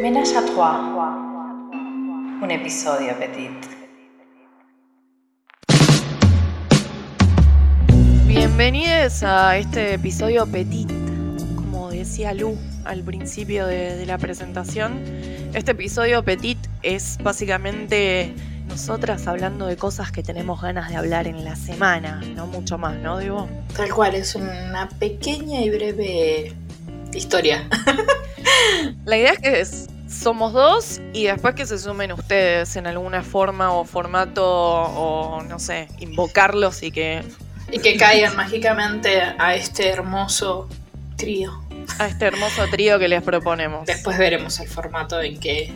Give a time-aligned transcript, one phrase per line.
[0.00, 0.80] Ménage à trois.
[2.42, 3.50] Un episodio petit.
[8.26, 10.88] Bienvenidos a este episodio petit.
[11.56, 15.00] Como decía Lu al principio de, de la presentación,
[15.54, 18.34] este episodio petit es básicamente
[18.68, 22.96] nosotras hablando de cosas que tenemos ganas de hablar en la semana, no mucho más,
[22.98, 23.48] ¿no, Digo?
[23.76, 26.52] Tal cual, es una pequeña y breve
[27.14, 27.66] historia.
[29.04, 33.22] La idea es que es- somos dos y después que se sumen ustedes en alguna
[33.22, 37.22] forma o formato o no sé, invocarlos y que
[37.70, 40.68] y que caigan mágicamente a este hermoso
[41.16, 41.62] trío.
[41.98, 43.84] a este hermoso trío que les proponemos.
[43.86, 45.72] Después veremos el formato en que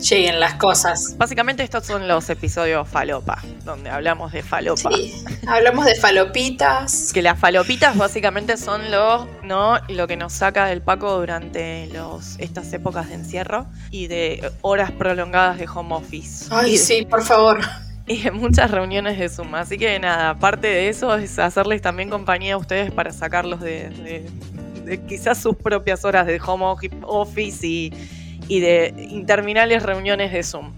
[0.00, 1.14] lleguen las cosas.
[1.18, 4.90] Básicamente estos son los episodios falopa, donde hablamos de falopa.
[4.92, 7.12] Sí, hablamos de falopitas.
[7.12, 9.78] Que las falopitas básicamente son lo, ¿no?
[9.88, 14.90] lo que nos saca del Paco durante los, estas épocas de encierro y de horas
[14.92, 16.46] prolongadas de home office.
[16.50, 17.60] Ay, de- sí, por favor.
[18.06, 19.54] y de muchas reuniones de Zoom.
[19.54, 23.90] Así que nada, aparte de eso es hacerles también compañía a ustedes para sacarlos de,
[23.90, 24.30] de-
[24.84, 26.64] de quizás sus propias horas de home
[27.04, 27.92] office y,
[28.50, 30.72] y de interminables reuniones de Zoom.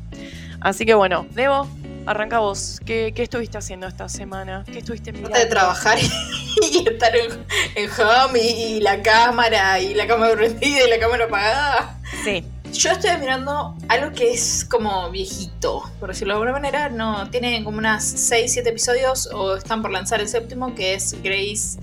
[0.61, 1.67] Así que bueno, Debo,
[2.05, 2.79] arranca vos.
[2.85, 4.63] ¿Qué, qué estuviste haciendo esta semana?
[4.71, 5.37] ¿Qué estuviste mirando?
[5.37, 7.33] De trabajar y estar en,
[7.75, 11.99] en home y, y la cámara y la cámara prendida y la cámara apagada.
[12.23, 16.91] Sí, Yo estoy mirando algo que es como viejito, por decirlo de alguna manera.
[16.91, 21.17] No, tiene como unas 6, 7 episodios o están por lanzar el séptimo, que es
[21.23, 21.79] Grace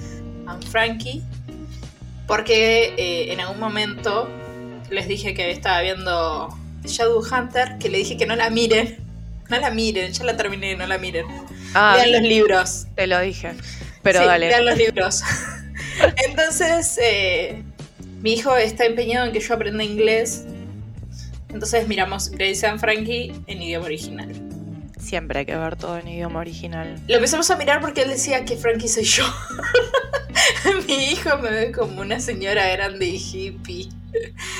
[0.46, 1.24] and Frankie.
[2.28, 4.30] Porque eh, en algún momento
[4.92, 6.50] les dije que estaba viendo
[6.84, 8.98] Shadowhunter, que le dije que no la miren.
[9.50, 11.26] No la miren, ya la terminé, no la miren.
[11.74, 12.88] ah, Lean los libros.
[12.96, 13.52] te lo dije.
[14.04, 14.48] Pero Sí, dale.
[14.50, 15.22] lean los libros.
[16.28, 17.64] Entonces, eh,
[18.22, 20.46] mi hijo está empeñado en que yo aprenda inglés.
[21.50, 24.32] Entonces miramos Grace and Frankie en idioma original.
[25.00, 27.00] Siempre hay que ver todo en idioma original.
[27.08, 29.24] Lo empezamos a mirar porque él decía que Frankie soy yo.
[30.88, 33.90] mi hijo me ve como una señora grande y hippie.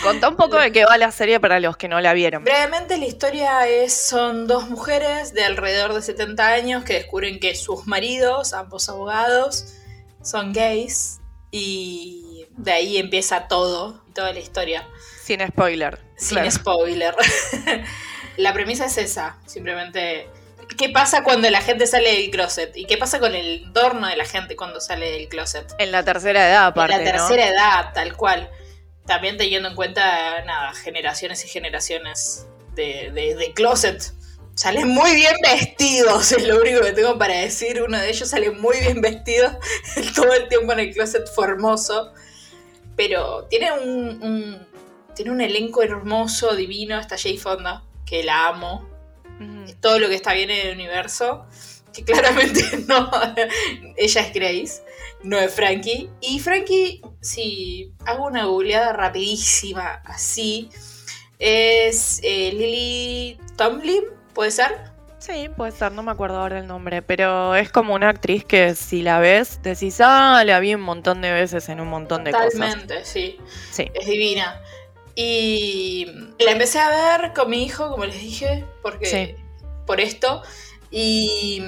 [0.04, 2.44] Contá un poco de qué va la serie para los que no la vieron.
[2.44, 7.56] Brevemente la historia es, son dos mujeres de alrededor de 70 años que descubren que
[7.56, 9.74] sus maridos, ambos abogados,
[10.22, 11.20] son gays
[11.52, 14.88] y de ahí empieza todo, toda la historia,
[15.24, 16.00] Sin spoiler.
[16.18, 16.52] sin Claro.
[16.52, 17.16] spoiler.
[18.38, 20.28] la premisa es esa, simplemente
[20.78, 24.16] qué pasa cuando la gente sale del closet y qué pasa con el entorno de
[24.16, 25.74] la gente cuando sale del closet.
[25.80, 27.18] En la tercera edad, aparte, En la ¿no?
[27.28, 28.50] tercera edad, tal cual.
[29.10, 34.14] También teniendo en cuenta, nada, generaciones y generaciones de, de, de closet.
[34.54, 37.82] Salen muy bien vestidos, es lo único que tengo para decir.
[37.82, 39.58] Uno de ellos sale muy bien vestido
[40.16, 42.14] todo el tiempo en el closet formoso.
[42.96, 44.68] Pero tiene un, un-
[45.16, 47.00] tiene un elenco hermoso, divino.
[47.00, 48.88] Está Jay Fonda, que la amo
[49.40, 49.74] Ujú.
[49.82, 51.48] todo lo que está bien en el universo,
[51.94, 53.10] que claramente no,
[53.98, 54.84] ella es Grace,
[55.24, 56.10] no es Frankie.
[56.22, 60.70] Y Frankie, si hago una googleada rapidísima, así,
[61.40, 64.04] es eh, Lily Tomlin,
[64.34, 64.90] ¿puede ser?
[65.20, 68.74] Sí, puede ser, no me acuerdo ahora el nombre, pero es como una actriz que
[68.74, 72.32] si la ves, decís, ah, la vi un montón de veces en un montón de
[72.32, 72.52] cosas.
[72.54, 73.38] Totalmente, sí,
[73.72, 73.92] Sí.
[73.94, 74.62] es divina.
[75.16, 76.06] Y
[76.40, 79.36] la empecé a ver con mi hijo, como les dije, porque Sí.
[79.86, 80.42] por esto.
[80.90, 81.62] Y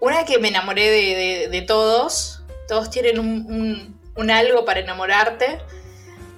[0.00, 2.33] una que me enamoré de, de- de todos,
[2.68, 5.58] todos tienen un, un- un algo para enamorarte.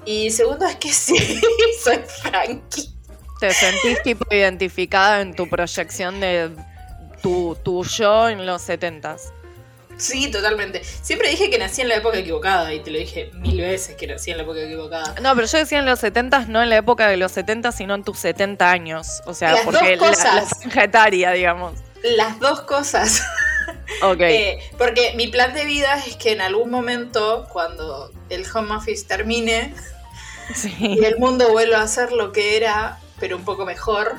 [0.04, 1.41] Y segundo es que sí,
[1.82, 2.91] soy Frankie.
[3.41, 6.50] ¿Te sentís tipo identificada en tu proyección de
[7.22, 9.32] tu, tu yo en los setentas?
[9.98, 10.82] Sí, totalmente.
[10.84, 14.06] Siempre dije que nací en la época equivocada y te lo dije mil veces que
[14.06, 15.15] nací en la época equivocada.
[15.22, 17.94] No, pero yo decía en los setentas, no en la época de los setentas, sino
[17.94, 19.22] en tus 70 años.
[19.26, 20.59] O sea, Las porque dos la, la cosas.
[20.60, 21.75] franja etaria, digamos.
[22.03, 23.22] Las dos cosas.
[24.03, 24.21] Ok.
[24.21, 29.06] Eh, porque mi plan de vida es que en algún momento, cuando el home office
[29.06, 29.75] termine,
[30.54, 30.75] sí.
[30.78, 34.16] y el mundo vuelva a ser lo que era, pero un poco mejor,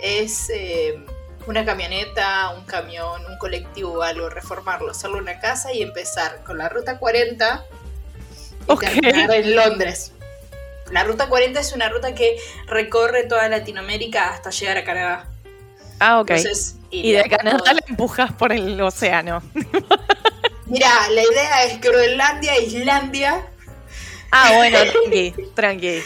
[0.00, 0.98] es eh,
[1.46, 6.58] una camioneta, un camión, un colectivo o algo, reformarlo, hacerlo una casa y empezar con
[6.58, 7.64] la ruta 40
[8.68, 8.80] y Ok.
[8.80, 10.12] terminar en Londres.
[10.90, 15.26] La ruta 40 es una ruta que recorre toda Latinoamérica hasta llegar a Canadá.
[16.00, 16.30] Ah, ok.
[16.30, 19.42] Entonces, y de Canadá la empujas por el océano.
[20.66, 23.46] Mirá, la idea es Groenlandia, Islandia.
[24.30, 25.98] Ah, bueno, tranqui, tranqui.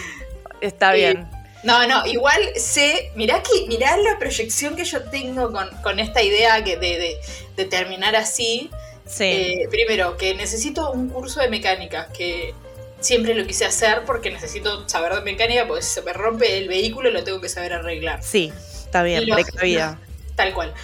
[0.61, 1.29] Está bien.
[1.65, 6.23] No, no, igual sé, mirá, que, mirá la proyección que yo tengo con, con esta
[6.23, 7.17] idea que de, de-
[7.57, 8.71] de terminar así.
[9.07, 9.25] Sí.
[9.25, 12.55] Eh, primero, que necesito un curso de mecánica, que
[13.01, 16.69] siempre lo quise hacer porque necesito saber de mecánica, porque si se me rompe el
[16.69, 18.23] vehículo lo tengo que saber arreglar.
[18.23, 18.53] Sí,
[18.85, 19.99] está bien, Lo- precavida.
[20.37, 20.75] Tal cual.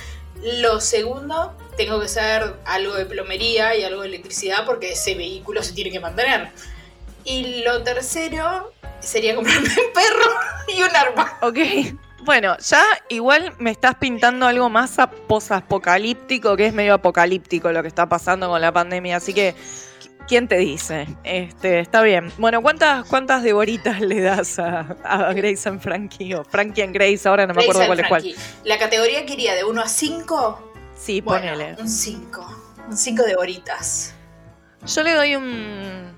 [0.43, 5.63] Lo segundo, tengo que saber algo de plomería y algo de electricidad porque ese vehículo
[5.63, 6.51] se tiene que mantener.
[7.25, 10.31] Y lo tercero sería comprarme un perro
[10.69, 11.39] y un arma.
[11.43, 11.59] Ok.
[12.23, 14.97] Bueno, ya igual me estás pintando algo más
[15.27, 19.55] posapocalíptico, que es medio apocalíptico lo que está pasando con la pandemia, así que
[20.29, 21.09] ¿quién te dice?
[21.25, 22.31] Este, está bien.
[22.39, 27.29] Bueno, ¿cuántas cuántas devoritas le das a, a Grace and Frankie o Frankie and Grace?
[27.29, 28.45] Ahora no me acuerdo cuál Grace es cuál.
[28.65, 31.77] La categoría que iría de 1 a 5, Sí, bueno, ponele.
[31.81, 32.57] un 5.
[32.89, 34.15] Un 5 de horitas.
[34.87, 36.17] Yo le doy un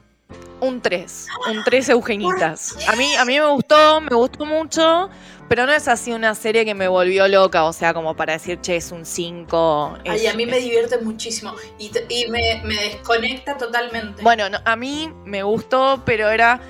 [0.61, 2.77] un 3, un 3 Eugenitas.
[2.89, 5.09] A mí a mí me gustó, me gustó mucho,
[5.50, 8.61] pero no es así una serie que me volvió loca, o sea, como para decir,
[8.61, 13.56] "Che, es un 5." Ay, a mí me divierte muchísimo y, y me, me desconecta
[13.56, 14.23] totalmente.
[14.23, 16.61] Bueno, no, a mí me gustó, pero era,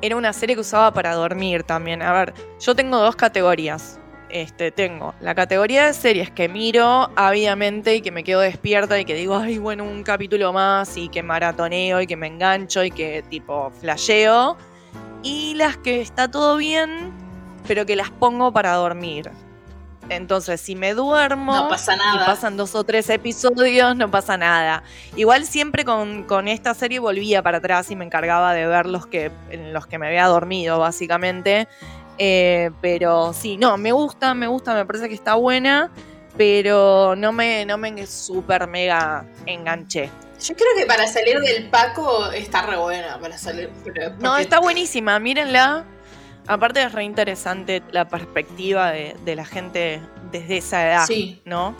[0.00, 2.00] era una serie que usaba para dormir también.
[2.00, 4.00] A ver, yo tengo dos categorías.
[4.30, 9.04] Este, tengo la categoría de series que miro ávidamente y que me quedo despierta y
[9.04, 12.90] que digo, ay, bueno, un capítulo más y que maratoneo y que me engancho y
[12.90, 14.56] que tipo flasheo.
[15.22, 17.23] Y las que está todo bien,
[17.66, 19.30] pero que las pongo para dormir.
[20.08, 22.26] Entonces, si me duermo no pasa y nada.
[22.26, 24.82] pasan dos o tres episodios, no pasa nada.
[25.16, 29.06] Igual siempre con, con esta serie volvía para atrás y me encargaba de ver los
[29.06, 31.68] que, en los que me había dormido, básicamente.
[32.18, 35.90] Eh, pero sí, no, me gusta, me gusta, me parece que está buena,
[36.36, 40.10] pero no me, no me super mega enganché.
[40.40, 43.18] Yo creo que para salir del Paco está re buena.
[43.18, 43.70] Para salir,
[44.20, 45.84] No, está buenísima, mírenla.
[46.46, 50.00] Aparte es re interesante la perspectiva de, de la gente
[50.30, 51.40] desde esa edad, Sí.
[51.44, 51.74] ¿no?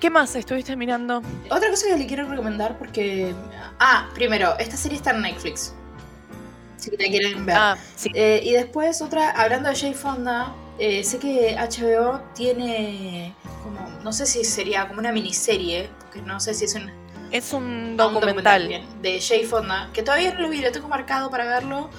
[0.00, 1.22] ¿Qué más estuviste mirando?
[1.50, 3.34] Otra cosa que le quiero recomendar porque...
[3.78, 5.74] Ah, primero, esta serie está en Netflix.
[6.78, 7.54] Si la quieren ver.
[7.58, 8.10] Ah, sí.
[8.14, 14.12] Eh, y después otra, hablando de Jay Fonda, eh, sé que HBO tiene como, no
[14.14, 16.90] sé si sería como una miniserie, porque no sé si es un,
[17.30, 18.82] Es un ah, un documental.
[19.02, 21.90] de Jay Fonda, que todavía no lo vi, lo tengo marcado para verlo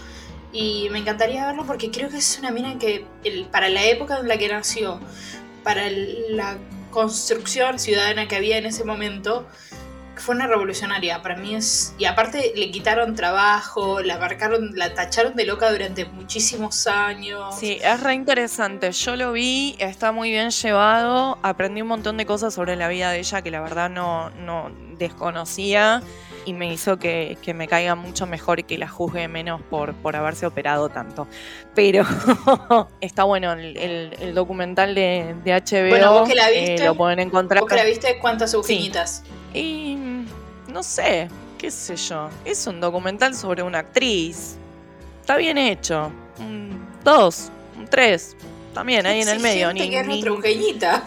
[0.52, 3.06] y me encantaría verlo porque creo que es una mina que
[3.52, 5.00] para la época en la que nació,
[5.64, 6.58] para la
[6.90, 9.48] construcción ciudadana que había en ese momento,
[10.22, 11.22] fue una revolucionaria.
[11.22, 11.96] Para mí es.
[11.98, 17.56] Y aparte le quitaron trabajo, la marcaron, la tacharon de loca durante muchísimos años.
[17.58, 18.92] Sí, es re interesante.
[18.92, 21.40] Yo lo vi, está muy bien llevado.
[21.42, 24.72] Aprendí un montón de cosas sobre la vida de ella que la verdad no, no
[24.98, 26.04] desconocía
[26.46, 29.94] y me hizo que, que me caiga mucho mejor y que la juzgue menos por,
[29.94, 31.28] por haberse operado tanto.
[31.76, 32.04] Pero
[33.02, 35.90] está bueno el, el- el documental de, de HBO.
[35.90, 37.62] Bueno, vos que la eh, viste, lo pueden encontrar.
[37.62, 39.24] ¿Vos que la viste cuántas agujitas?
[39.54, 40.26] Y mm,
[40.74, 42.30] no sé, qué sé yo.
[42.46, 44.56] Es un documental sobre una actriz.
[45.22, 46.12] Está bien hecho.
[46.40, 48.36] Un dos, un tres.
[48.74, 49.72] También ahí en el medio.
[49.74, 51.04] Ni, que es ni- nuestra agujeñita.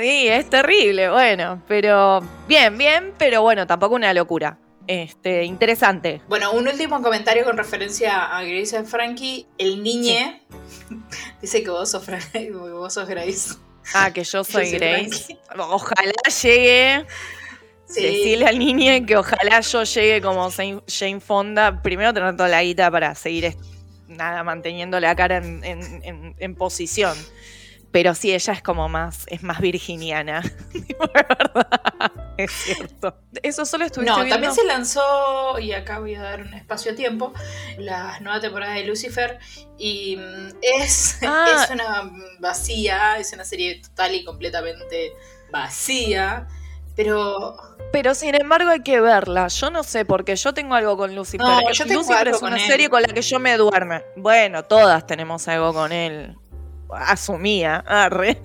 [0.00, 4.56] Sí, es terrible, bueno, pero bien, bien, pero bueno, tampoco una locura.
[4.86, 6.20] Este, interesante.
[6.28, 9.46] Bueno, un último comentario con referencia a Grace and Frankie.
[9.58, 10.42] El niñe
[11.42, 12.04] dice que vos sos,
[12.52, 13.54] vos sos Grace.
[13.94, 15.38] Ah, que yo soy soy Grace.
[15.58, 17.06] Ojalá llegue.
[17.86, 18.02] Sí.
[18.02, 21.82] Decirle al niño que ojalá yo llegue como Jane Fonda.
[21.82, 23.56] Primero tener toda la guita para seguir
[24.06, 27.16] nada, manteniendo la cara en, en- en- en posición.
[27.92, 30.42] Pero sí, ella es como más, es más virginiana.
[31.14, 32.12] Verdad.
[32.36, 33.16] Es cierto.
[33.42, 34.34] Eso solo estuviste No, viendo?
[34.34, 37.32] también se lanzó, y acá voy a dar un espacio a tiempo,
[37.78, 39.38] la nueva temporada de Lucifer.
[39.76, 41.64] Y mm, es, Ah.
[41.64, 45.12] es una vacía, es una serie total y completamente
[45.50, 46.46] vacía.
[46.96, 47.56] Pero
[47.92, 49.48] Pero sin embargo hay que verla.
[49.48, 51.40] Yo no sé, porque yo tengo algo con Lucifer.
[51.46, 52.68] No, yo tengo Lucifer algo es con una él.
[52.68, 54.02] serie con la que yo me duerme.
[54.16, 56.36] Bueno, todas tenemos algo con él.
[56.94, 58.40] Asumía, arre.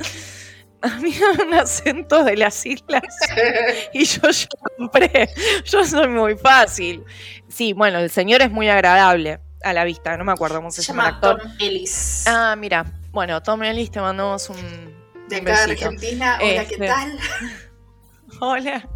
[0.82, 3.02] A mí un acento de las islas
[3.94, 4.48] y yo ya
[4.78, 5.30] compré.
[5.66, 7.04] Yo soy muy fácil.
[7.48, 10.16] Sí, bueno, el señor es muy agradable a la vista.
[10.16, 11.42] No me acuerdo cómo se, se llama el actor.
[11.42, 12.24] Tom Ellis.
[12.28, 12.86] Ah, mira.
[13.12, 14.58] Bueno, Tom Ellis, te mandamos un.
[15.28, 15.64] de un acá.
[15.64, 16.38] Argentina.
[16.40, 17.20] Hola, ¿qué Este, tal?
[18.42, 18.90] Hola.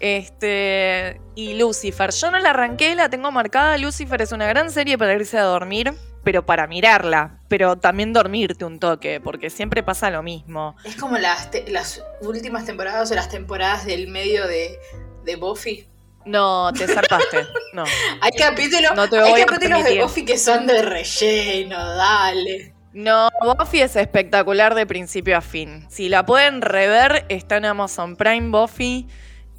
[0.00, 1.20] Este.
[1.34, 2.10] Y Lucifer.
[2.12, 3.78] Yo no la arranqué, la tengo marcada.
[3.78, 5.94] Lucifer es una gran serie para irse a dormir,
[6.26, 7.38] pero para mirarla.
[7.46, 10.74] Pero también dormirte un toque, porque siempre pasa lo mismo.
[10.84, 14.76] Es como las, te- las últimas temporadas o las temporadas del medio de,
[15.24, 15.86] de Buffy.
[16.24, 17.46] No, te zarpaste.
[17.74, 17.84] No.
[18.20, 20.02] Hay capítulos, No te hay voy capítulos de.
[20.02, 22.74] Buffy que son de relleno, dale.
[22.92, 25.86] No, Buffy es espectacular de principio a fin.
[25.88, 29.06] Si la pueden rever, está en Amazon Prime Buffy.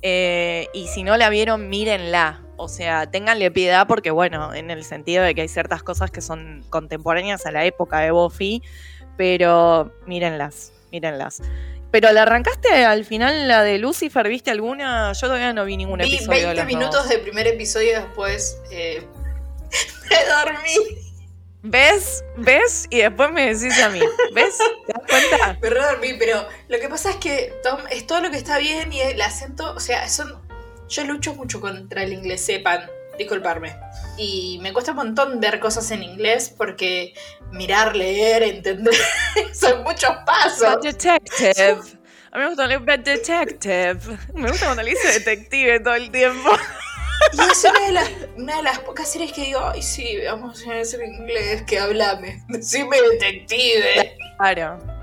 [0.01, 2.41] Eh, y si no la vieron, mírenla.
[2.55, 6.21] O sea, ténganle piedad porque, bueno, en el sentido de que hay ciertas cosas que
[6.21, 8.63] son contemporáneas a la época de Buffy,
[9.15, 11.41] pero mírenlas, mírenlas.
[11.91, 15.13] Pero la arrancaste al final la de Lucifer, ¿viste alguna?
[15.13, 16.47] Yo todavía no vi ningún Vi episodio.
[16.47, 19.07] 20 de minutos del primer episodio y después eh,
[20.09, 21.07] me dormí.
[21.63, 22.23] ¿Ves?
[22.37, 22.87] ¿Ves?
[22.89, 24.01] Y después me decís a mí.
[24.33, 24.57] ¿Ves?
[25.61, 28.91] Re dormí, pero lo que pasa es que Tom es todo lo que está bien
[28.93, 30.45] y el acento, o sea, son.
[30.89, 33.75] Yo lucho mucho contra el inglés, sepan, disculparme.
[34.17, 37.13] Y me cuesta un montón ver cosas en inglés porque
[37.51, 38.93] mirar, leer, entender,
[39.53, 40.81] son muchos pasos.
[40.81, 41.97] Detective.
[42.31, 43.99] A mí me gusta Bad Detective.
[44.33, 46.51] Me gusta cuando le dice detective todo el tiempo.
[47.33, 50.65] Y es una de, las, una de las pocas series que digo, ay sí, vamos
[50.67, 52.43] a hacer inglés, que háblame.
[52.47, 54.15] Decime detective.
[54.37, 54.96] Claro.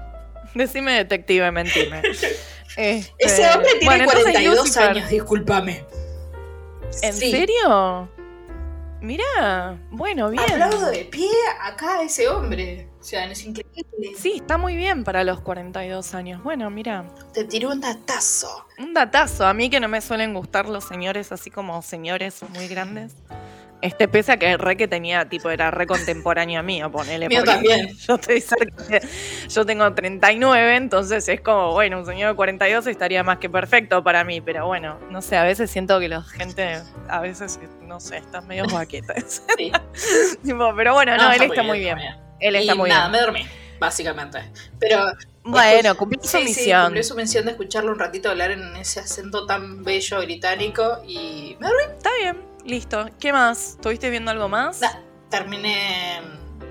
[0.55, 2.03] Decime detective, mentime.
[2.77, 4.83] Este, Ese hombre tiene bueno, entonces 42 Lucifer.
[4.91, 5.85] años, discúlpame.
[7.03, 7.31] ¿En Sí.
[7.31, 8.09] serio?
[9.01, 10.43] Mirá, bueno, bien.
[10.43, 11.29] Aplaudo de pie
[11.63, 12.89] acá a ese hombre.
[12.99, 14.15] O sea, es increíble.
[14.19, 16.43] Sí, está muy bien para los 42 años.
[16.43, 18.67] Bueno, mira, Te tiró un datazo.
[18.79, 19.47] un datazo.
[19.47, 23.13] A mí que no me suelen gustar los señores así como señores muy grandes.
[23.85, 27.29] Este, pese a que re que tenía, tipo, era re contemporáneo mío, ponele.
[27.29, 27.95] Mío porque también.
[28.09, 29.07] Yo estoy cerca de-
[29.49, 34.03] Yo tengo 39, entonces es como, bueno, un señor de 42 estaría más que perfecto
[34.03, 38.01] para mí, pero bueno, no sé, a veces siento que la gente, a veces, no
[38.01, 39.43] sé, están medio baquetas.
[39.59, 39.71] Sí.
[40.43, 41.99] Tipo, pero bueno, no, él está muy bien.
[42.41, 43.13] Él está y muy nada, bien.
[43.13, 43.47] me dormí,
[43.79, 44.39] básicamente.
[44.81, 45.05] Pero
[45.43, 46.83] Bueno, cumplió su sí, sí, misión.
[46.85, 51.57] cumplió su misión de escucharlo un ratito hablar en ese acento tan bello británico y
[51.61, 51.83] me dormí.
[51.97, 53.07] Está bien, listo.
[53.21, 53.71] ¿Qué más?
[53.71, 54.81] ¿Estuviste viendo algo más?
[55.31, 56.21] Terminé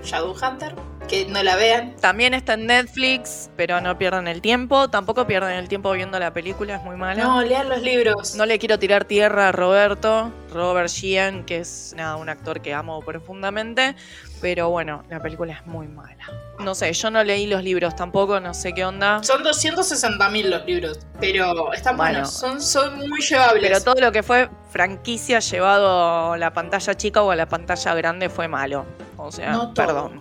[0.04, 0.74] Shadowhunter,
[1.08, 1.94] que no la vean.
[2.00, 4.88] También está en Netflix, pero no pierdan el tiempo.
[4.88, 7.22] Tampoco pierdan el tiempo viendo la película, es muy mala.
[7.22, 8.34] No, lean los libros.
[8.36, 12.72] No le quiero tirar tierra a Roberto, Robert Sheehan, que es nada, un actor que
[12.74, 13.96] amo profundamente,
[14.40, 16.26] pero bueno, la película es muy mala.
[16.60, 19.22] No sé, yo no leí los libros tampoco, no sé qué onda.
[19.24, 22.12] Son 260.000 los libros, pero están Bueno.
[22.12, 23.62] buenos, son, son muy llevables.
[23.68, 27.94] Pero todo lo que fue franquicia llevado a la pantalla chica o a la pantalla
[27.94, 28.86] grande fue malo.
[29.24, 29.74] O sea, No todo.
[29.74, 30.20] perdón.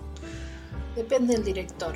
[0.95, 1.95] Depende del director.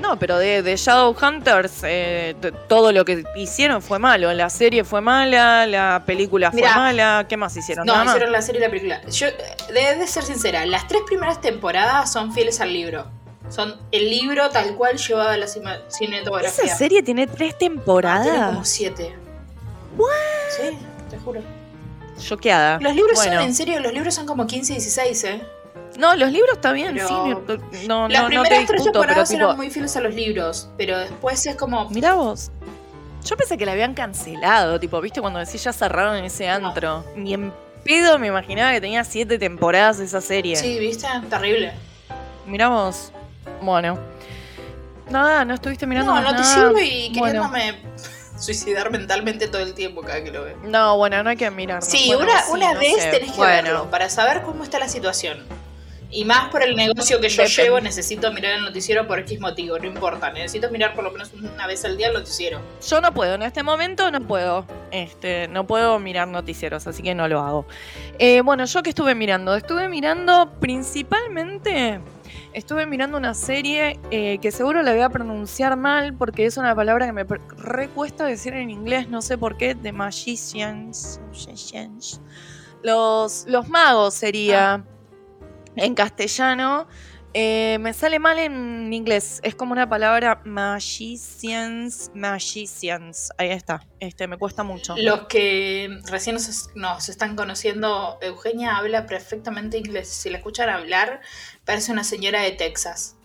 [0.00, 2.34] No, pero de, de Shadowhunters, eh,
[2.68, 4.32] todo lo que hicieron fue malo.
[4.32, 6.76] La serie fue mala, la película fue Mirá.
[6.76, 7.26] mala.
[7.28, 7.86] ¿Qué más hicieron?
[7.86, 8.14] No, Nada más.
[8.14, 9.00] hicieron la serie y la película.
[9.06, 9.26] Yo,
[9.72, 13.06] de, de ser sincera, las tres primeras temporadas son fieles al libro.
[13.50, 16.64] Son el libro tal cual llevado a la cinematografía.
[16.64, 18.46] Esa serie tiene tres Tiene temporadas.
[18.48, 19.14] como siete.
[20.56, 20.76] Sí,
[21.10, 21.40] te juro.
[22.18, 22.78] Choqueada.
[22.80, 23.34] Los libros Bueno.
[23.34, 25.42] son, en serio, los libros son como 15 y 16, ¿eh?
[25.98, 27.86] No, los libros está bien, Pero- sí.
[27.86, 29.42] No, Las no, tres pero temporadas tipo.
[29.44, 31.88] eran muy fieles a los libros, pero después es como...
[31.90, 32.50] Mirá vos.
[33.24, 37.04] Yo pensé que la habían cancelado, tipo, viste, cuando decís ya cerraron ese antro.
[37.16, 37.52] Ni en
[37.84, 40.56] pedo me imaginaba que tenía siete temporadas esa serie.
[40.56, 41.06] Sí, ¿viste?
[41.30, 41.72] Terrible.
[42.46, 43.12] Mirá vos.
[43.62, 43.98] Bueno.
[45.10, 46.54] Nada, no estuviste mirando No, más no te nada?
[46.68, 47.50] sirve y Bueno.
[47.50, 47.78] queriéndome
[48.38, 50.56] suicidar mentalmente todo el tiempo cada que lo veo.
[50.64, 51.82] No, bueno, no hay que mirar.
[51.82, 53.10] Sí, Bueno, una, sí, una no vez sé.
[53.10, 55.38] tenés que Bueno, verlo para saber cómo está la situación.
[56.10, 57.62] Y más por el negocio que yo Depende.
[57.64, 60.30] llevo, necesito mirar el noticiero por X motivo, no importa.
[60.30, 62.60] Necesito mirar por lo menos una vez al día el noticiero.
[62.88, 64.64] Yo no puedo, en este momento no puedo.
[64.92, 67.66] Este, no puedo mirar noticieros, así que no lo hago.
[68.20, 71.98] Eh, bueno, yo que estuve mirando, estuve mirando principalmente.
[72.52, 76.74] Estuve mirando una serie eh, que seguro la voy a pronunciar mal porque es una
[76.74, 81.20] palabra que me per- re cuesta decir en inglés, no sé por qué, The Magicians.
[81.28, 82.20] Magicians.
[82.82, 84.84] Los, los magos sería
[85.76, 86.86] en castellano.
[87.36, 89.40] Eh, me sale mal en inglés.
[89.42, 93.30] Es como una palabra magicians, magicians.
[93.38, 93.84] Ahí está.
[93.98, 94.94] Este me cuesta mucho.
[94.96, 100.08] Los que recién nos, nos están conociendo, Eugenia habla perfectamente inglés.
[100.08, 101.20] Si la escuchan hablar,
[101.64, 103.16] parece una señora de Texas.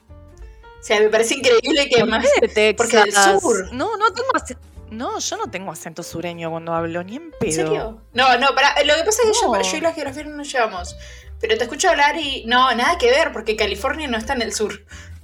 [0.80, 2.26] O sea, me parece increíble que ¿Por más...
[2.40, 2.76] qué de Texas?
[2.78, 3.74] porque del sur.
[3.74, 4.62] No, no tengo acento.
[4.90, 7.44] No, yo no tengo acento sureño cuando hablo, ni en pedo.
[7.46, 8.02] ¿En serio?
[8.14, 10.52] No, no, para, lo que pasa es que yo- yo, y la geografía no nos
[10.52, 10.96] llevamos.
[11.40, 14.54] Pero te escucho hablar y no, nada que ver, porque California no está en el
[14.54, 14.74] sur.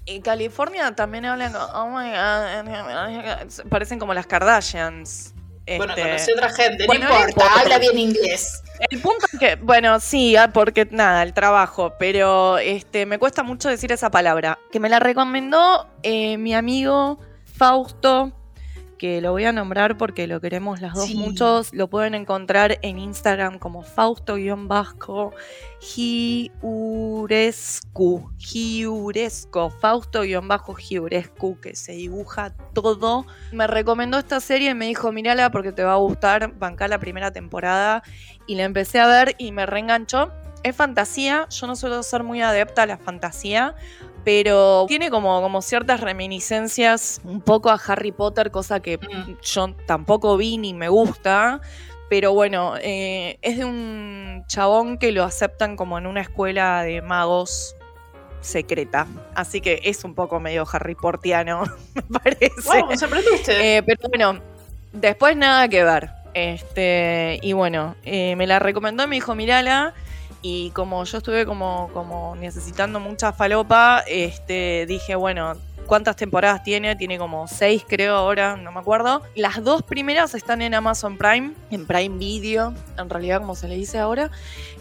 [0.05, 1.53] Y California también hablan.
[1.55, 3.69] Oh my god.
[3.69, 5.33] Parecen como las Kardashians.
[5.65, 7.59] Bueno, Este, conocí otra gente, bueno, no importa.
[7.59, 8.61] habla bien inglés.
[8.91, 13.41] El punto es que, bueno, sí, ah, porque nada, el trabajo, pero este, me cuesta
[13.41, 14.59] mucho decir esa palabra.
[14.71, 17.19] Que me la recomendó eh, mi amigo
[17.57, 18.31] Fausto,
[18.97, 21.15] que lo voy a nombrar porque lo queremos las dos Sí.
[21.15, 21.73] muchos.
[21.73, 25.33] Lo pueden encontrar en Instagram como Fausto-Vasco
[26.95, 28.29] Giurescu.
[28.37, 29.69] Giuresco.
[29.69, 33.25] Fausto-Giurescu, que se dibuja todo.
[33.51, 36.53] Me recomendó esta serie y me dijo, mirala porque te va a gustar.
[36.57, 38.03] Banca la primera temporada.
[38.47, 40.31] Y la empecé a ver y me reenganchó.
[40.63, 41.47] Es fantasía.
[41.49, 43.75] Yo no suelo ser muy adepta a la fantasía
[44.25, 49.37] pero tiene como, como ciertas reminiscencias un poco a Harry Potter, cosa que Mm.
[49.41, 51.61] yo tampoco vi ni me gusta.
[52.09, 57.01] Pero bueno, eh, es de un chabón que lo aceptan como en una escuela de
[57.01, 57.75] magos
[58.41, 59.07] secreta.
[59.33, 61.63] Así que es un poco medio Harry Pottiano,
[61.95, 62.51] me parece.
[62.79, 63.77] Wow, me sorprendiste.
[63.77, 64.39] Eh, pero bueno,
[64.93, 66.09] después nada que ver.
[66.35, 69.93] Este, y bueno, eh, me la recomendó, me dijo, mirala.
[70.47, 75.53] Y como yo estuve como, como necesitando mucha falopa, este, dije, bueno,
[75.87, 76.95] ¿cuántas temporadas tiene?
[76.95, 79.23] Tiene como seis, creo, ahora, no me acuerdo.
[79.33, 83.75] Las dos primeras están en Amazon Prime, en Prime Video, en realidad como se le
[83.75, 84.29] dice ahora.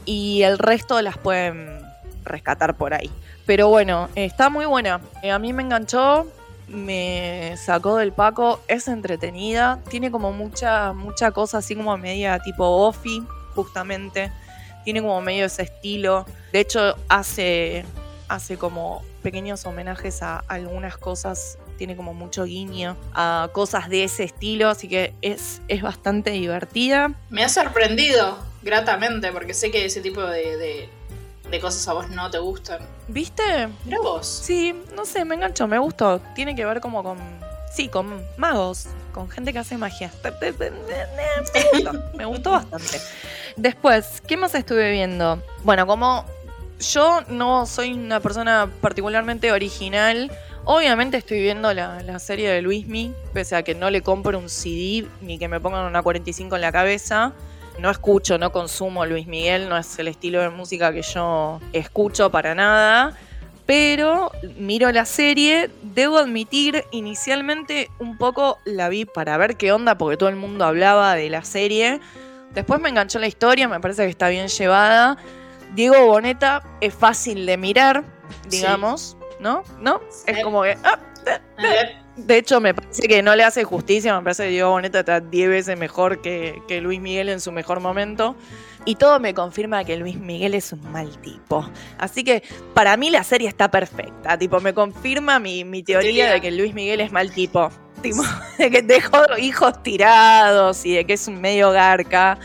[0.05, 1.81] Y el resto las pueden
[2.25, 3.11] rescatar por ahí.
[3.47, 5.01] Pero bueno, está muy buena.
[5.23, 6.27] Eh, a mí me enganchó,
[6.69, 12.67] me sacó del paco, es entretenida, tiene como mucha, mucha cosa así como media tipo
[12.87, 13.23] Offy,
[13.55, 14.31] justamente.
[14.85, 16.27] Tiene como medio ese estilo.
[16.53, 17.85] De hecho, hace,
[18.29, 21.59] hace como pequeños homenajes a algunas cosas.
[21.79, 24.69] Tiene como mucho guiño a cosas de ese estilo.
[24.69, 27.13] Así que es, es bastante divertida.
[27.31, 30.89] Me ha sorprendido gratamente porque sé que ese tipo de, de,
[31.51, 32.81] de cosas a vos no te gustan.
[33.09, 33.69] ¿Viste?
[33.85, 34.27] Mira vos.
[34.27, 36.21] Sí, no sé, me enganchó, me gustó.
[36.35, 37.19] Tiene que ver como con.
[37.75, 40.11] Sí, con magos, con gente que hace magia.
[42.15, 43.01] Me gustó, bastante.
[43.57, 45.41] Después, ¿qué más estuve viendo?
[45.63, 46.27] Bueno, como
[46.81, 50.31] yo no soy una persona particularmente original,
[50.65, 54.51] obviamente estoy viendo la, la serie de Luismi, pese a que no le compro un
[54.51, 57.33] CD ni que me pongan una 45 en la cabeza.
[57.79, 62.31] No escucho, no consumo Luis Miguel, no es el estilo de música que yo escucho
[62.31, 63.17] para nada.
[63.67, 69.97] Pero miro la serie, debo admitir, inicialmente un poco la vi para ver qué onda,
[69.97, 72.01] porque todo el mundo hablaba de la serie.
[72.53, 75.17] Después me enganchó la historia, me parece que está bien llevada.
[75.75, 78.05] Diego Boneta es fácil de mirar,
[78.49, 79.65] digamos, ¿no?
[79.81, 80.01] ¿No?
[80.27, 80.77] Es como que...
[80.85, 80.99] ah,
[82.17, 84.15] de hecho, me parece que no le hace justicia.
[84.17, 87.51] Me parece que Diego Boneta está 10 veces mejor que, que Luis Miguel en su
[87.51, 88.37] mejor momento.
[88.87, 91.69] Y todo me confirma que Luis Miguel es un mal tipo.
[91.99, 92.43] Así que
[92.75, 94.37] para mí la serie está perfecta.
[94.37, 97.71] Tipo, me confirma mi, mi teoría de que Luis Miguel es mal tipo.
[98.03, 98.23] Tipo,
[98.59, 102.39] de que dejó hijos tirados y de que es un medio garca.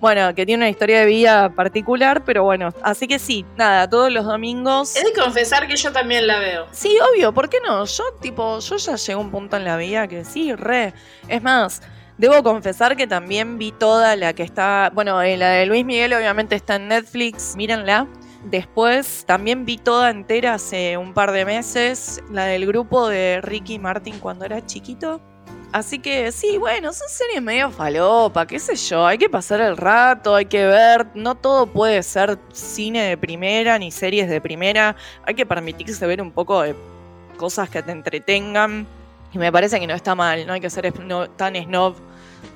[0.00, 4.12] Bueno, que tiene una historia de vida particular, pero bueno, así que sí, nada, todos
[4.12, 4.94] los domingos.
[4.96, 6.66] He de confesar que yo también la veo.
[6.72, 7.86] Sí, obvio, ¿por qué no?
[7.86, 10.92] Yo, tipo, yo ya llegué a un punto en la vida que sí, re.
[11.28, 11.80] Es más,
[12.18, 14.90] debo confesar que también vi toda la que está.
[14.94, 18.06] Bueno, eh, la de Luis Miguel, obviamente, está en Netflix, mírenla.
[18.44, 23.78] Después también vi toda entera hace un par de meses, la del grupo de Ricky
[23.78, 25.20] Martin cuando era chiquito.
[25.72, 29.76] Así que sí, bueno, son series medio falopa, qué sé yo, hay que pasar el
[29.76, 34.94] rato, hay que ver, no todo puede ser cine de primera ni series de primera,
[35.26, 36.76] hay que permitirse ver un poco de
[37.36, 38.86] cosas que te entretengan.
[39.34, 40.92] Y me parece que no está mal, no hay que ser
[41.36, 41.96] tan snob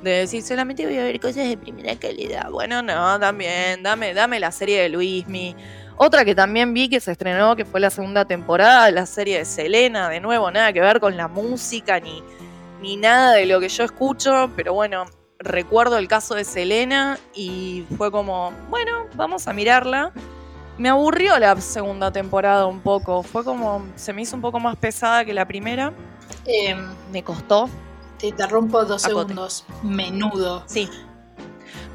[0.02, 2.50] de decir solamente voy a ver cosas de primera calidad.
[2.50, 5.56] Bueno, no, también, dame, dame la serie de Luismi.
[5.96, 9.44] Otra que también vi que se estrenó, que fue la segunda temporada, la serie de
[9.44, 12.22] Selena, de nuevo, nada que ver con la música ni,
[12.80, 15.06] ni nada de lo que yo escucho, pero bueno,
[15.40, 20.12] recuerdo el caso de Selena y fue como, bueno, vamos a mirarla.
[20.76, 24.76] Me aburrió la segunda temporada un poco, fue como, se me hizo un poco más
[24.76, 25.92] pesada que la primera,
[26.48, 26.74] Eh,
[27.12, 27.68] me costó.
[28.18, 29.20] te interrumpo dos Acote.
[29.28, 29.64] segundos.
[29.82, 30.64] Menudo.
[30.66, 30.88] Sí.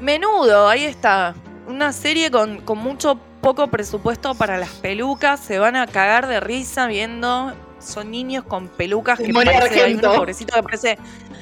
[0.00, 1.34] Menudo, ahí está.
[1.66, 5.40] Una serie con, con mucho poco presupuesto para las pelucas.
[5.40, 7.52] Se van a cagar de risa viendo.
[7.78, 10.98] Son niños con pelucas que Moni parece, hay uno pobrecito que parece.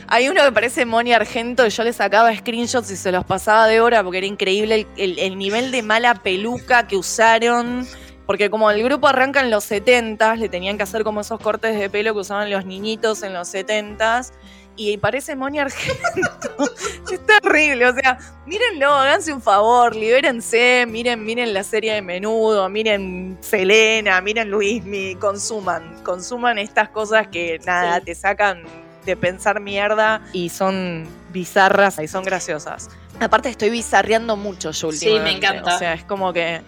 [0.09, 3.67] Hay uno que parece Moni Argento y yo le sacaba screenshots y se los pasaba
[3.69, 7.87] de hora porque era increíble el, el- el nivel de mala peluca que usaron.
[8.27, 11.79] Porque como el grupo arranca en los 70 le tenían que hacer como esos cortes
[11.79, 14.23] de pelo que usaban los niñitos en los 70
[14.77, 16.01] y parece Moni Argento.
[17.13, 22.69] es terrible, o sea, mírenlo, háganse un favor, libérense, miren, miren la serie de menudo,
[22.71, 28.05] miren Selena, miren Luismi, consuman, consuman estas cosas que nada, Sí.
[28.07, 28.63] te sacan
[29.05, 32.89] de pensar mierda y son bizarras y son graciosas.
[33.21, 35.47] Aparte estoy bizarreando mucho yo Sí, me últimamente.
[35.47, 35.75] encanta.
[35.75, 36.63] O sea, es como que...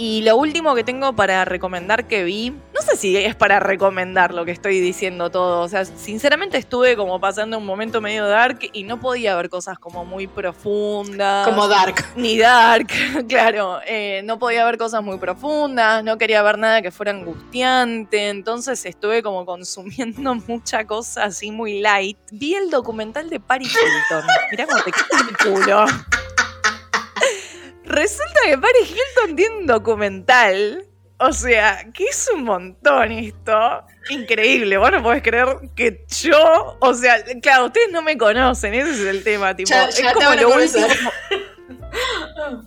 [0.00, 4.32] Y lo último que tengo para recomendar que vi, no sé si es para recomendar
[4.32, 5.62] lo que estoy diciendo todo.
[5.62, 9.76] O sea, sinceramente estuve como pasando un momento medio dark y no podía ver cosas
[9.80, 11.48] como muy profundas.
[11.48, 11.96] Como dark.
[12.14, 12.86] Ni dark,
[13.28, 13.80] claro.
[13.86, 18.28] Eh, no podía ver cosas muy profundas, no quería ver nada que fuera angustiante.
[18.28, 22.18] Entonces estuve como consumiendo mucha cosa así muy light.
[22.30, 24.24] Vi el documental de Paris Hilton.
[24.52, 25.86] Mirá cómo te quita el culo.
[27.88, 30.88] Resulta que Paris Hilton tiene un documental
[31.20, 33.84] o sea, que es un montón esto.
[34.08, 34.76] Increíble.
[34.78, 36.76] Vos no podés creer que yo.
[36.80, 39.54] O sea, claro, ustedes no me conocen, ese es el tema.
[39.54, 40.86] Tipo, es como lo último.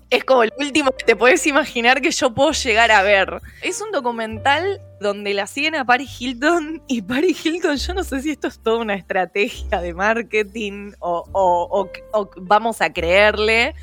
[0.10, 3.40] Es como lo último que te podés imaginar que yo puedo llegar a ver.
[3.62, 8.22] Es un documental donde la siguen a Paris Hilton y Paris Hilton, yo no sé
[8.22, 13.76] si esto es toda una estrategia de marketing o, o vamos a creerle.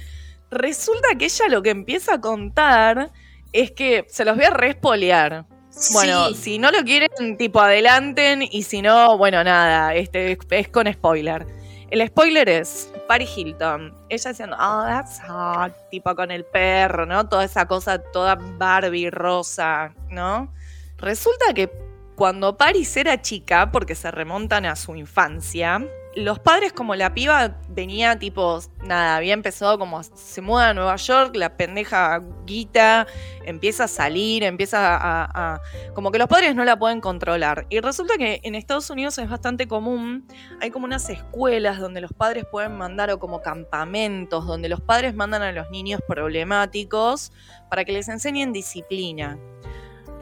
[0.50, 3.10] Resulta que ella lo que empieza a contar
[3.52, 5.44] es que se los voy a respolear.
[5.92, 10.92] Bueno, si no lo quieren, tipo adelanten y si no, bueno, nada, este es con
[10.92, 11.46] spoiler.
[11.90, 17.28] El spoiler es Paris Hilton, ella diciendo, oh, that's hot, tipo con el perro, ¿no?
[17.28, 20.52] Toda esa cosa, toda Barbie rosa, ¿no?
[20.98, 21.70] Resulta que
[22.14, 25.80] cuando Paris era chica, porque se remontan a su infancia,
[26.18, 30.96] los padres, como la piba venía tipo, nada, había empezado como se muda a Nueva
[30.96, 33.06] York, la pendeja guita
[33.44, 35.60] empieza a salir, empieza a,
[35.94, 37.66] como que los padres no la pueden controlar.
[37.70, 40.26] Y resulta que en Estados Unidos es bastante común,
[40.60, 45.14] hay como unas escuelas donde los padres pueden mandar o como campamentos, donde los padres
[45.14, 47.32] mandan a los niños problemáticos
[47.70, 49.38] para que les enseñen disciplina.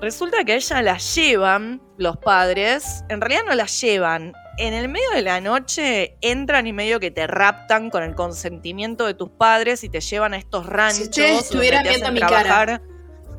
[0.01, 4.89] Resulta que a ella la llevan los padres, en realidad no la llevan, en el
[4.89, 9.31] medio de la noche entran y medio que te raptan con el consentimiento de tus
[9.31, 10.97] padres y te llevan a estos ranchos.
[10.97, 12.83] Si ustedes estuvieran viendo mi cara.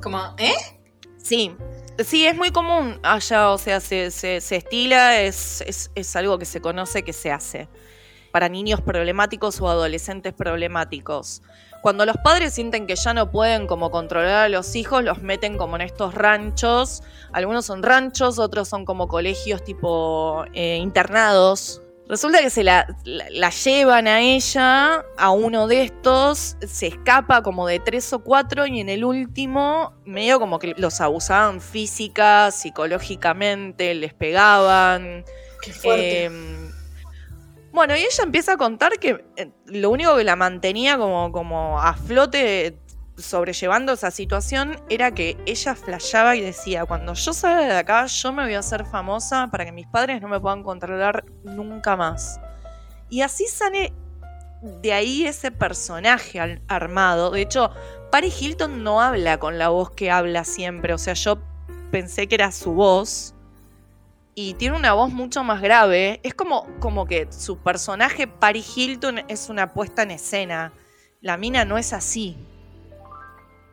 [0.01, 0.53] Como, ¿eh?
[1.17, 1.55] Sí.
[2.05, 6.61] Sí, es muy común allá, o sea, se, estila, es, es, es algo que se
[6.61, 7.67] conoce que se hace
[8.31, 11.41] para niños problemáticos o adolescentes problemáticos.
[11.87, 15.57] Cuando los padres sienten que ya no pueden como controlar a los hijos, los meten
[15.57, 17.01] como en estos ranchos.
[17.31, 21.81] Algunos son ranchos, otros son como colegios tipo eh, internados.
[22.09, 22.85] Resulta que se la,
[23.63, 28.81] llevan a ella, a uno de estos, se escapa como de tres o cuatro y
[28.81, 35.23] en el último medio como que los abusaban física, psicológicamente, les pegaban.
[35.61, 36.25] Qué fuerte.
[36.25, 36.66] Em,
[37.71, 41.79] bueno, y ella empieza a contar que eh, lo único que la mantenía como, como
[41.79, 42.79] a flote
[43.17, 48.31] sobrellevando esa situación era que ella flashaba y decía, cuando yo salga de acá, yo
[48.31, 52.39] me voy a hacer famosa para que mis padres no me puedan controlar nunca más.
[53.09, 53.93] Y así sale
[54.61, 57.31] de ahí ese personaje armado.
[57.31, 57.71] De hecho,
[58.11, 60.93] Paris Hilton no habla con la voz que habla siempre.
[60.93, 61.39] O sea, yo
[61.91, 63.33] pensé que era su voz
[64.39, 66.19] y tiene una voz mucho más grave.
[66.21, 70.73] Es como, como que su personaje, Paris Hilton, es una puesta en escena.
[71.21, 72.37] La mina no es así.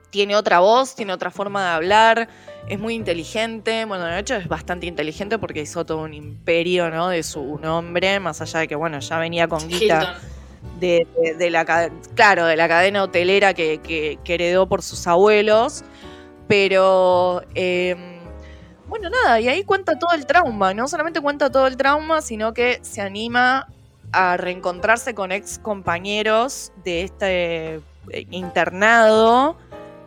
[0.09, 2.29] Tiene otra voz, tiene otra forma de hablar,
[2.66, 3.85] es muy inteligente.
[3.85, 7.11] Bueno, de hecho es bastante inteligente porque hizo todo un imperio, ¿no?
[7.11, 10.18] De su nombre, más allá de que, bueno, ya venía con guita
[10.81, 11.07] de,
[11.50, 15.85] la, claro, de la cadena hotelera que, heredó por sus abuelos.
[16.48, 17.42] Pero...
[17.55, 18.13] Em,
[18.94, 22.54] bueno, nada, y ahí cuenta todo el trauma, no solamente cuenta todo el trauma, sino
[22.54, 23.66] que se anima
[24.12, 29.57] a reencontrarse con ex compañeros de este eh, internado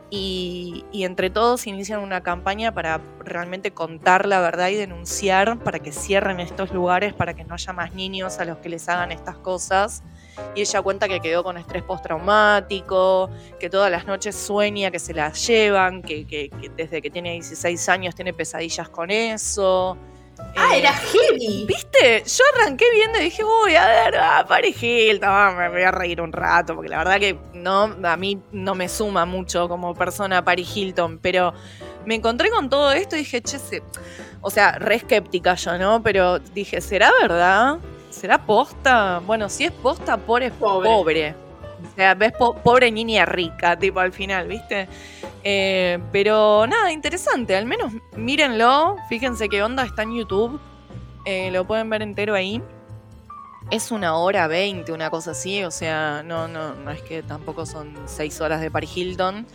[0.09, 5.91] y, entre todos inician una campaña para realmente contar la verdad y denunciar para que
[5.91, 9.35] cierren estos lugares, para que no haya más niños a los que les hagan estas
[9.35, 10.01] cosas.
[10.55, 15.13] Y ella cuenta que quedó con estrés postraumático, que todas las noches sueña que se
[15.13, 19.97] la llevan, que, desde que tiene 16 años tiene pesadillas con eso.
[20.55, 21.65] Ah, era heavy.
[21.65, 22.23] ¿Viste?
[22.25, 24.45] Yo arranqué viendo y dije, uy, a ver, ah,
[25.57, 28.89] me voy a reír un rato, porque la verdad que no, a mí no me
[28.89, 31.53] suma mucho como persona Paris Hilton, pero
[32.05, 33.57] me encontré con todo esto y dije, che,
[34.41, 36.01] o sea, re escéptica yo, ¿no?
[36.03, 37.79] Pero dije, ¿será verdad?
[38.17, 39.21] ¿Será posta?
[39.23, 41.35] Bueno, si es posta, pobre es pobre.
[41.83, 44.89] O sea, ves pobre niña rica, tipo al final, ¿viste?
[45.43, 47.55] Eh, pero nada, interesante.
[47.55, 48.95] Al menos mírenlo.
[49.07, 50.59] Fíjense qué onda está en YouTube.
[51.25, 52.59] Eh, lo pueden ver entero ahí.
[53.69, 55.63] Es una hora veinte, una cosa así.
[55.63, 59.45] O sea, no, no, no es que tampoco son seis horas de Paris Hilton.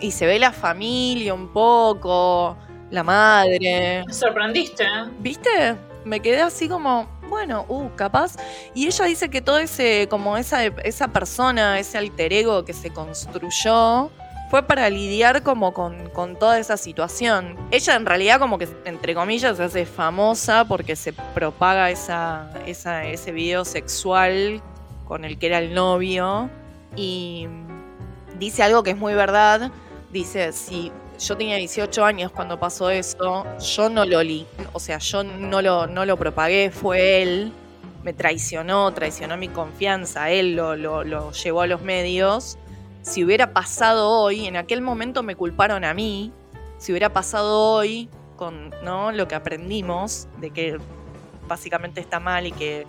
[0.00, 2.56] Y se ve la familia un poco,
[2.88, 4.04] la madre.
[4.06, 5.04] Me sorprendiste, ¿eh?
[5.18, 5.76] ¿Viste?
[6.06, 8.36] Me quedé así como, bueno, uh, capaz.
[8.74, 12.90] Y ella dice que todo ese, como esa, esa persona, ese alter ego que se
[12.90, 14.10] construyó,
[14.50, 17.56] fue para lidiar como con, con toda esa situación.
[17.70, 23.04] Ella en realidad como que, entre comillas, se hace famosa porque se propaga esa, esa,
[23.04, 24.62] ese video sexual
[25.04, 26.48] con el que era el novio
[26.94, 27.48] y
[28.38, 29.72] dice algo que es muy verdad.
[30.12, 34.98] Dice, si yo tenía 18 años cuando pasó eso, yo no lo li, o sea,
[34.98, 37.52] yo no lo, no lo propagué, fue él,
[38.02, 42.58] me traicionó, traicionó mi confianza, él lo, lo, lo llevó a los medios
[43.02, 46.32] si hubiera pasado hoy, en aquel momento me culparon a mí,
[46.78, 49.12] si hubiera pasado hoy con ¿no?
[49.12, 50.78] lo que aprendimos de que
[51.48, 52.84] básicamente está mal y que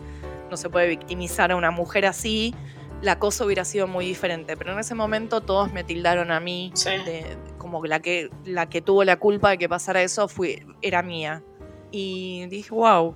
[0.49, 2.55] no se puede victimizar a una mujer así,
[3.03, 4.57] la cosa hubiera sido muy diferente.
[4.57, 6.89] Pero en ese momento todos me tildaron a mí Sí.
[7.05, 7.37] de-
[7.71, 11.43] como la que, la que tuvo la culpa de que pasara eso fue, era mía.
[11.91, 13.13] Y dije, wow,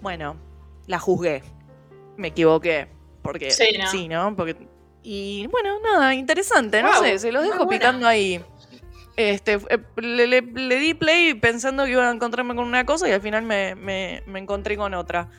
[0.00, 0.36] bueno,
[0.86, 1.42] la juzgué.
[2.16, 2.88] Me equivoqué.
[3.22, 3.86] Porque Sí, ¿no?
[3.90, 4.34] sí, ¿no?
[4.36, 4.56] Porque,
[5.02, 8.40] y bueno, nada, interesante, no sé, se los dejo picando ahí.
[9.16, 13.08] Este, eh, le, le- le di play pensando que iba a encontrarme con una cosa
[13.08, 15.30] y al final me, me- me encontré con otra.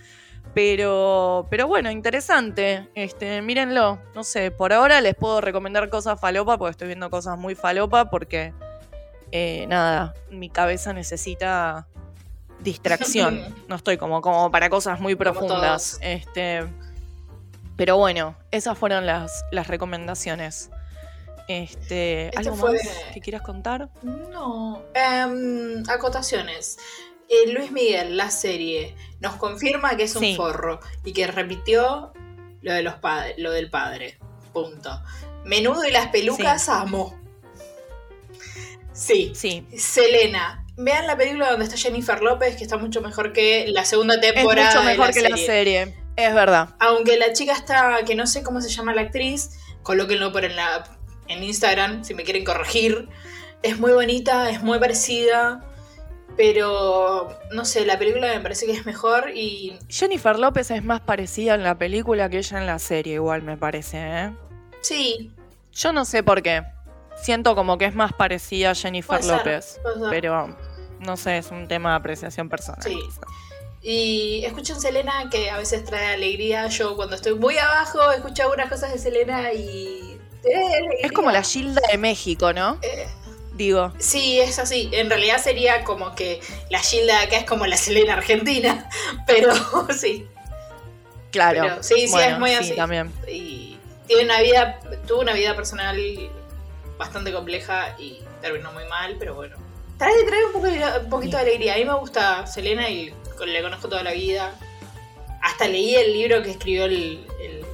[0.54, 2.88] Pero, pero bueno, interesante.
[2.96, 4.00] Este, mírenlo.
[4.16, 8.10] No sé, por ahora les puedo recomendar cosas falopa, porque estoy viendo cosas muy falopa,
[8.10, 8.54] porque
[9.32, 11.88] eh, nada, mi cabeza necesita
[12.60, 13.56] distracción.
[13.68, 16.00] No estoy como, como para cosas muy profundas.
[16.02, 16.66] Este,
[17.76, 20.72] pero bueno, esas fueron las, las recomendaciones.
[21.48, 22.82] Este, ¿Algo fue- más
[23.14, 23.90] que quieras contar?
[24.04, 24.82] No.
[24.94, 26.78] Em, acotaciones.
[27.30, 30.36] Eh, Luis Miguel, la serie, nos confirma que es un Sí.
[30.36, 32.14] forro y que repitió
[32.62, 32.96] lo, de los
[33.38, 34.18] lo del padre.
[34.54, 35.02] Punto.
[35.46, 37.20] Menudo y las pelucas amo.
[38.94, 39.32] Sí.
[39.36, 39.66] Sí.
[39.78, 40.64] Selena.
[40.78, 44.22] Vean la película donde está Jennifer López, que está mucho mejor que la segunda Es
[44.22, 44.68] temporada.
[44.70, 45.46] mucho de mejor la que la serie.
[45.86, 45.96] serie.
[46.16, 46.70] Es verdad.
[46.80, 49.52] Aunque la chica está, que no sé cómo se llama la actriz,
[49.84, 50.84] colóquenlo por en, la,
[51.28, 53.10] en Instagram si me quieren corregir.
[53.64, 55.64] Es muy bonita, es muy parecida,
[56.38, 61.02] pero no sé, la película me parece que es mejor y Jennifer López es más
[61.02, 64.32] parecida en la película que ella en la serie, igual me parece, ¿eh?
[64.82, 65.32] sí,
[65.74, 66.64] Yo no sé por qué.
[67.20, 69.82] Siento como que es más parecida a Jennifer ser, López.
[70.12, 70.56] Pero
[71.00, 72.84] no sé, es un tema de apreciación personal.
[72.84, 73.00] Sí.
[73.82, 76.68] Y escuchen Selena, que a veces trae alegría.
[76.68, 80.20] Yo cuando estoy muy abajo escucho algunas cosas de Selena y...
[80.46, 81.00] alegría.
[81.02, 82.78] Es como la Gilda de México, ¿no?
[82.84, 83.08] Eh,
[83.58, 83.92] Digo.
[83.98, 84.90] Sí, es así.
[84.94, 86.40] En realidad sería como que
[86.70, 88.88] la Gilda de acá es como la Selena argentina,
[89.28, 89.52] pero
[89.98, 90.28] sí.
[91.32, 91.62] Claro.
[91.64, 92.76] Pero sí, sí, es muy sí, así.
[92.76, 93.12] también.
[93.28, 95.98] Y tiene una vida, tuvo una vida personal
[96.98, 99.58] bastante compleja y terminó muy mal, pero bueno.
[99.98, 101.74] Trae, trae un, poco, de- un poquito de alegría.
[101.74, 103.14] A mí me gusta Selena y
[103.46, 104.54] le conozco toda la vida.
[105.42, 107.66] Hasta leí el libro que escribió el, el,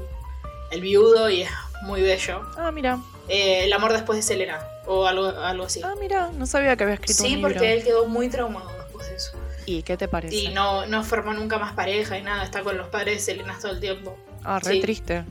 [0.72, 1.50] el viudo y es
[1.84, 2.42] muy bello.
[2.58, 3.00] Ah, mira.
[3.28, 5.82] Eh, el amor después de Selena, o algo, algo así.
[5.84, 6.30] Ah, mira.
[6.34, 7.54] No sabía que había escrito Sí, un libro.
[7.54, 9.32] porque él quedó muy traumado después de eso.
[9.66, 10.36] ¿Y qué te parece?
[10.36, 13.58] Y no, no formó nunca más pareja y nada, está con los padres de Selena
[13.62, 14.18] todo el tiempo.
[14.44, 14.82] Ah, re sí.
[14.82, 15.24] triste.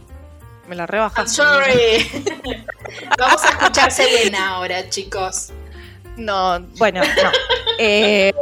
[0.68, 1.34] Me la I'm rebajaste.
[1.42, 2.34] sorry.
[3.18, 5.50] Vamos a escuchar Selena ahora, chicos.
[6.16, 7.30] No, bueno, no.
[7.85, 8.33] Eh,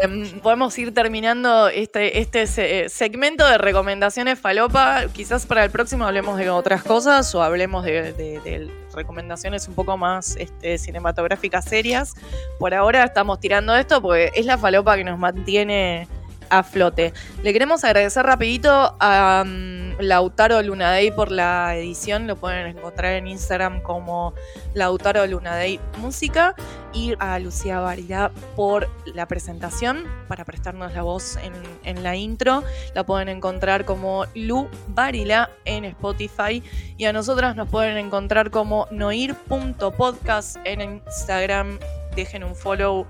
[0.42, 5.04] podemos ir terminando este, este se- segmento de recomendaciones falopa.
[5.12, 10.36] Quizás para el próximo hablemos de otras cosas o hablemos de recomendaciones un poco más
[10.36, 12.14] este, cinematográficas serias.
[12.58, 16.06] Por ahora estamos tirando esto porque es la falopa que nos mantiene
[16.50, 17.12] a flote.
[17.42, 22.26] Le queremos agradecer rapidito a mm, Lautaro Lunadei por la edición.
[22.26, 24.34] Lo pueden encontrar en Instagram como
[24.74, 26.54] Lautaro Lunadei Música
[26.92, 31.52] y a Lucía Varila por la presentación, para prestarnos la voz en,
[31.84, 32.64] en la intro.
[32.94, 36.62] La pueden encontrar como Lu Varila en Spotify
[36.96, 41.78] y a nosotras nos pueden encontrar como noir.podcast en Instagram.
[42.16, 43.06] Dejen un follow,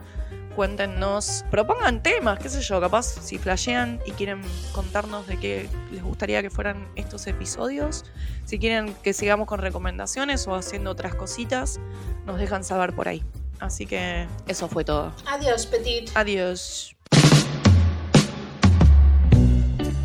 [0.54, 6.02] cuéntenos, propongan temas, qué sé yo, capaz si flashean y quieren contarnos de qué les
[6.02, 8.04] gustaría que fueran estos episodios.
[8.44, 11.80] Si quieren que sigamos con recomendaciones o haciendo otras cositas,
[12.26, 13.22] nos dejan saber por ahí.
[13.60, 15.12] Así que eso fue todo.
[15.26, 16.10] Adiós, Petit.
[16.14, 16.96] Adiós.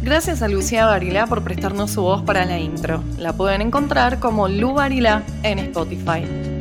[0.01, 3.03] Gracias a Lucía Barilá por prestarnos su voz para la intro.
[3.17, 6.54] La pueden encontrar como Lu Barilá en Spotify.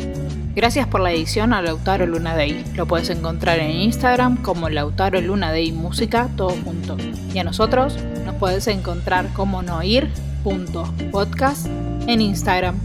[0.55, 2.65] Gracias por la edición a Lautaro Luna Day.
[2.77, 6.97] Lo puedes encontrar en Instagram como Lautaro Luna Day Música, todo junto.
[7.33, 11.67] Y a nosotros nos puedes encontrar como noir.podcast
[12.07, 12.77] en Instagram.